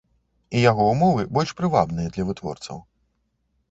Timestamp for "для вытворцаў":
2.19-2.85